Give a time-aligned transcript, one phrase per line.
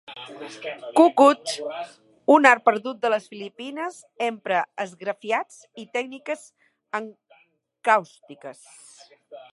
[0.99, 1.51] Kut-kut,
[2.35, 6.49] un art perdut de les Filipines, empra esgrafiats i tècniques
[7.03, 8.67] encàustiques.